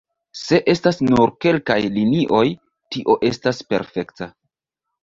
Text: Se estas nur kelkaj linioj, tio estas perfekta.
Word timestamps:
Se 0.43 0.59
estas 0.73 0.97
nur 1.09 1.33
kelkaj 1.45 1.77
linioj, 1.99 2.43
tio 2.97 3.17
estas 3.33 3.65
perfekta. 3.73 4.35